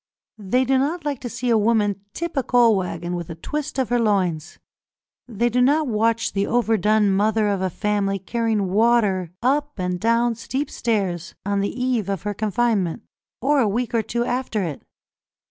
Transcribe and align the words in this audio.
They 0.39 0.65
do 0.65 0.79
not 0.79 1.05
like 1.05 1.19
to 1.21 1.29
see 1.29 1.51
a 1.51 1.59
woman 1.59 2.01
tip 2.11 2.35
a 2.35 2.41
coal 2.41 2.75
waggon 2.75 3.15
with 3.15 3.29
a 3.29 3.35
twist 3.35 3.77
of 3.77 3.89
her 3.89 3.99
loins; 3.99 4.57
they 5.27 5.47
do 5.47 5.61
not 5.61 5.85
watch 5.85 6.33
the 6.33 6.47
overdone 6.47 7.11
mother 7.11 7.47
of 7.49 7.61
a 7.61 7.69
family 7.69 8.17
carrying 8.17 8.71
water 8.71 9.29
up 9.43 9.77
and 9.77 9.99
down 9.99 10.33
steep 10.33 10.71
stairs 10.71 11.35
on 11.45 11.59
the 11.59 11.79
eve 11.79 12.09
of 12.09 12.23
her 12.23 12.33
confinement 12.33 13.03
or 13.43 13.59
a 13.59 13.67
week 13.69 13.93
or 13.93 14.01
two 14.01 14.25
after 14.25 14.63
it. 14.63 14.81